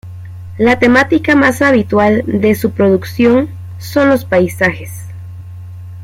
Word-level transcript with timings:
La 0.57 0.79
temática 0.79 1.35
más 1.35 1.61
habitual 1.61 2.23
de 2.25 2.55
su 2.55 2.71
producción 2.71 3.49
son 3.77 4.09
los 4.09 4.25
paisajes. 4.25 4.89